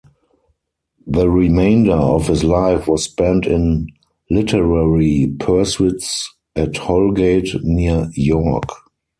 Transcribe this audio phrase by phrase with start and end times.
[1.05, 3.85] The remainder of his life was spent in
[4.31, 8.67] literary pursuits at Holgate, near York.